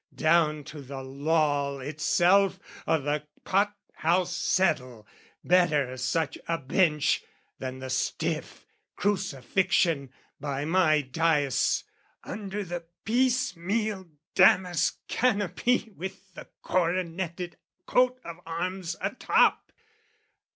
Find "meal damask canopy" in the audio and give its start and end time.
13.55-15.91